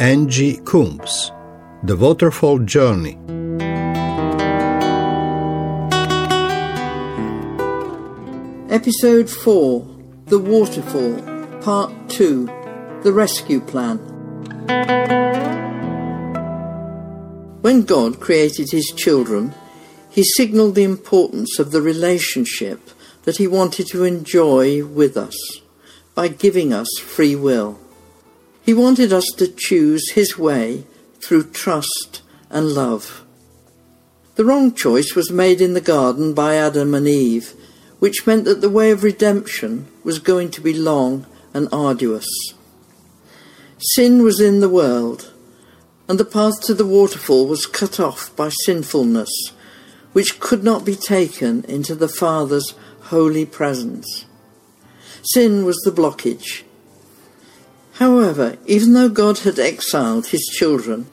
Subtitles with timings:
[0.00, 1.30] Angie Coombs,
[1.82, 3.18] The Waterfall Journey.
[8.70, 9.86] Episode 4
[10.24, 12.46] The Waterfall, Part 2
[13.02, 13.98] The Rescue Plan.
[17.60, 19.52] When God created his children,
[20.08, 22.88] he signalled the importance of the relationship
[23.24, 25.36] that he wanted to enjoy with us
[26.14, 27.78] by giving us free will.
[28.62, 30.84] He wanted us to choose his way
[31.20, 33.24] through trust and love.
[34.36, 37.54] The wrong choice was made in the garden by Adam and Eve,
[37.98, 42.26] which meant that the way of redemption was going to be long and arduous.
[43.78, 45.32] Sin was in the world,
[46.08, 49.30] and the path to the waterfall was cut off by sinfulness,
[50.12, 54.24] which could not be taken into the Father's holy presence.
[55.22, 56.62] Sin was the blockage.
[58.00, 61.06] However, even though God had exiled his children,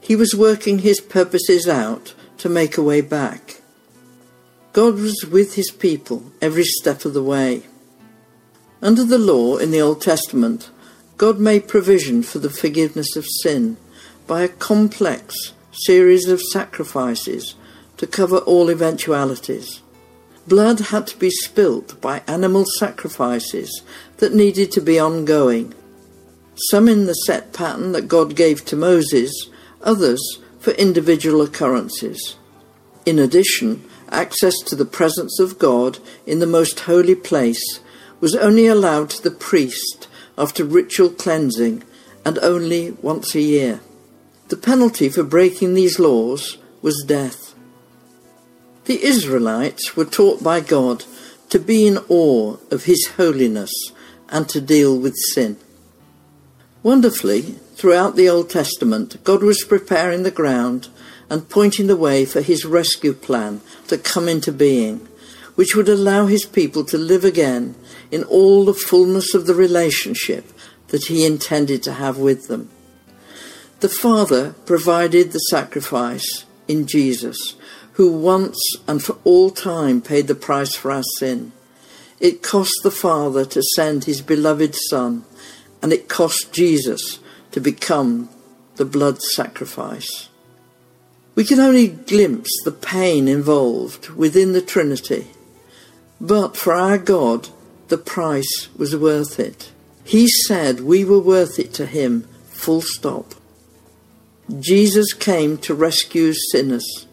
[0.00, 3.60] he was working his purposes out to make a way back.
[4.72, 7.64] God was with his people every step of the way.
[8.80, 10.70] Under the law in the Old Testament,
[11.18, 13.76] God made provision for the forgiveness of sin
[14.26, 17.56] by a complex series of sacrifices
[17.98, 19.82] to cover all eventualities.
[20.46, 23.82] Blood had to be spilt by animal sacrifices
[24.16, 25.74] that needed to be ongoing,
[26.70, 29.48] some in the set pattern that God gave to Moses,
[29.82, 32.36] others for individual occurrences.
[33.04, 37.80] In addition, access to the presence of God in the most holy place
[38.20, 41.82] was only allowed to the priest after ritual cleansing
[42.24, 43.80] and only once a year.
[44.48, 47.54] The penalty for breaking these laws was death.
[48.86, 51.04] The Israelites were taught by God
[51.50, 53.72] to be in awe of His holiness
[54.28, 55.58] and to deal with sin.
[56.86, 60.86] Wonderfully, throughout the Old Testament, God was preparing the ground
[61.28, 65.08] and pointing the way for His rescue plan to come into being,
[65.56, 67.74] which would allow His people to live again
[68.12, 70.52] in all the fullness of the relationship
[70.90, 72.70] that He intended to have with them.
[73.80, 77.56] The Father provided the sacrifice in Jesus
[77.94, 81.50] who once and for all time paid the price for our sin.
[82.20, 85.24] It cost the Father to send his beloved Son,
[85.82, 87.18] and it cost Jesus
[87.52, 88.28] to become
[88.76, 90.28] the blood sacrifice.
[91.34, 95.28] We can only glimpse the pain involved within the Trinity,
[96.20, 97.50] but for our God,
[97.88, 99.70] the price was worth it.
[100.04, 103.34] He said we were worth it to him, full stop.
[104.60, 107.06] Jesus came to rescue sinners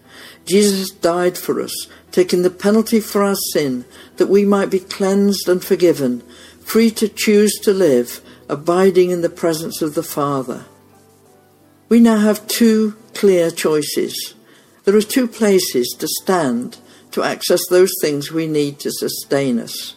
[0.46, 3.86] Jesus died for us, taking the penalty for our sin,
[4.18, 6.22] that we might be cleansed and forgiven,
[6.62, 10.66] free to choose to live, abiding in the presence of the Father.
[11.90, 14.34] We now have two clear choices.
[14.86, 16.78] There are two places to stand
[17.12, 19.96] to access those things we need to sustain us.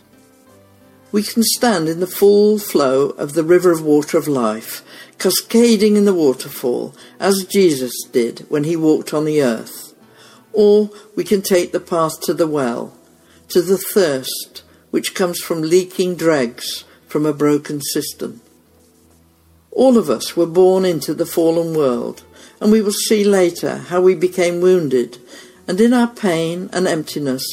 [1.12, 4.82] We can stand in the full flow of the river of water of life,
[5.18, 9.86] cascading in the waterfall, as Jesus did when he walked on the earth
[10.56, 12.96] or we can take the path to the well,
[13.46, 18.40] to the thirst which comes from leaking dregs from a broken cistern.
[19.70, 22.24] All of us were born into the fallen world,
[22.60, 25.18] and we will see later how we became wounded,
[25.68, 27.44] and in our pain and emptiness,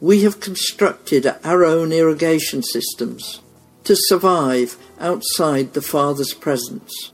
[0.00, 3.40] we have constructed our own irrigation systems
[3.84, 7.12] to survive outside the Father's presence.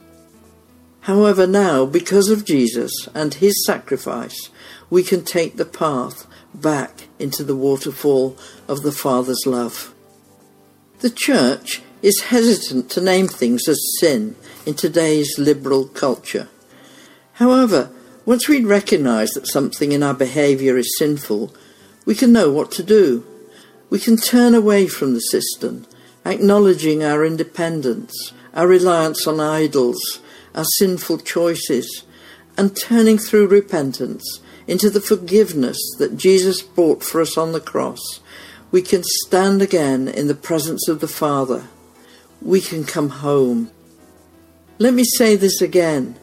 [1.00, 4.50] However, now, because of Jesus and his sacrifice,
[4.90, 8.36] we can take the path back into the waterfall
[8.66, 9.94] of the Father's love.
[11.00, 14.36] The Church is hesitant to name things as sin
[14.66, 16.48] in today's liberal culture.
[17.34, 17.90] However,
[18.24, 21.54] once we recognise that something in our behaviour is sinful,
[22.04, 23.24] we can know what to do.
[23.90, 25.86] We can turn away from the system,
[26.26, 30.20] acknowledging our independence, our reliance on idols,
[30.54, 32.04] our sinful choices,
[32.56, 38.20] and turning through repentance into the forgiveness that Jesus bought for us on the cross,
[38.70, 41.64] we can stand again in the presence of the Father.
[42.40, 43.70] We can come home.
[44.78, 46.16] Let me say this again.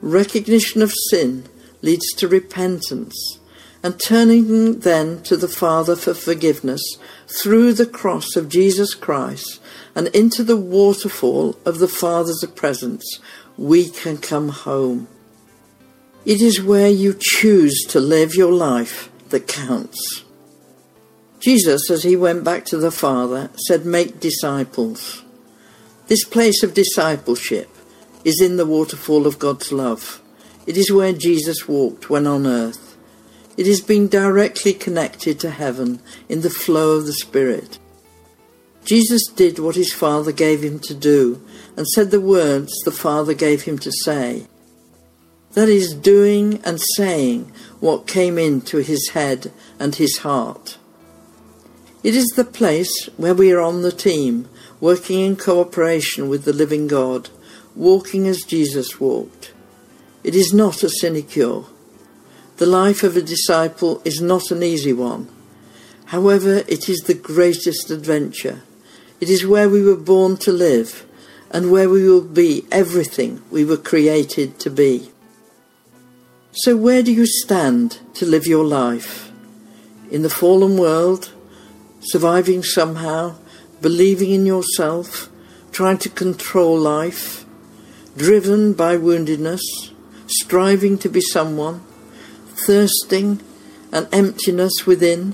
[0.00, 1.44] Recognition of sin
[1.82, 3.38] leads to repentance,
[3.82, 6.82] and turning then to the Father for forgiveness
[7.26, 9.60] through the cross of Jesus Christ
[9.94, 13.18] and into the waterfall of the Father's presence,
[13.56, 15.08] we can come home.
[16.24, 20.24] It is where you choose to live your life that counts.
[21.40, 25.24] Jesus, as he went back to the Father, said, Make disciples.
[26.08, 27.68] This place of discipleship
[28.24, 30.22] is in the waterfall of God's love.
[30.66, 32.96] It is where Jesus walked when on earth.
[33.58, 37.78] It is being directly connected to heaven in the flow of the Spirit.
[38.84, 41.44] Jesus did what his Father gave him to do
[41.76, 44.46] and said the words the Father gave him to say.
[45.52, 50.78] That is, doing and saying what came into his head and his heart.
[52.02, 54.48] It is the place where we are on the team,
[54.80, 57.30] working in cooperation with the living God,
[57.74, 59.52] walking as Jesus walked.
[60.24, 61.64] It is not a sinecure.
[62.58, 65.28] The life of a disciple is not an easy one.
[66.06, 68.62] However, it is the greatest adventure.
[69.20, 71.04] It is where we were born to live
[71.50, 75.10] and where we will be everything we were created to be.
[76.52, 79.30] So, where do you stand to live your life?
[80.10, 81.32] In the fallen world,
[82.00, 83.36] surviving somehow,
[83.80, 85.28] believing in yourself,
[85.72, 87.44] trying to control life,
[88.16, 89.60] driven by woundedness,
[90.26, 91.82] striving to be someone,
[92.48, 93.40] thirsting
[93.92, 95.32] and emptiness within,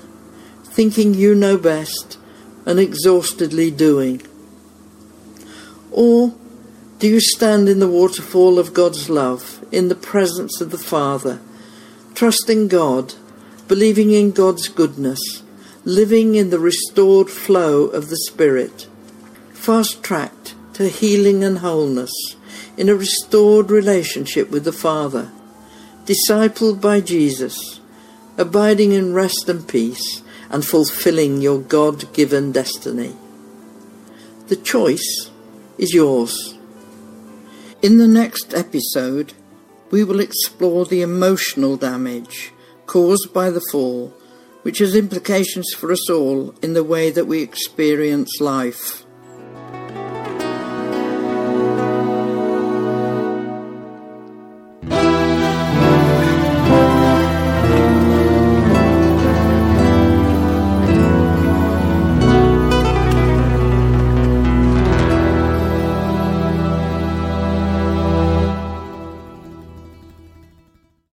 [0.64, 2.18] thinking you know best
[2.66, 4.22] and exhaustedly doing?
[5.90, 6.34] Or
[6.98, 11.40] do you stand in the waterfall of God's love, in the presence of the Father,
[12.14, 13.14] trusting God,
[13.68, 15.43] believing in God's goodness,
[15.84, 18.88] living in the restored flow of the Spirit,
[19.52, 22.12] fast tracked to healing and wholeness,
[22.76, 25.30] in a restored relationship with the Father,
[26.06, 27.80] discipled by Jesus,
[28.38, 33.14] abiding in rest and peace, and fulfilling your God given destiny.
[34.48, 35.30] The choice
[35.78, 36.54] is yours.
[37.82, 39.34] In the next episode,
[39.90, 42.52] we will explore the emotional damage
[42.86, 44.14] caused by the fall,
[44.64, 49.03] which has implications for us all in the way that we experience life.